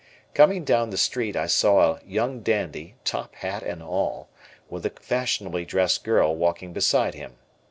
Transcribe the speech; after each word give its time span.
Coming 0.33 0.63
down 0.63 0.89
the 0.89 0.97
street 0.97 1.35
I 1.35 1.45
saw 1.45 1.93
a 1.93 1.99
young 2.07 2.39
dandy, 2.39 2.95
top 3.03 3.35
hat 3.35 3.61
and 3.61 3.83
all, 3.83 4.29
with 4.67 4.83
a 4.87 4.93
fashionably 4.99 5.63
dressed 5.63 6.03
girl 6.03 6.35
walking 6.35 6.73
beside 6.73 7.13
him. 7.13 7.37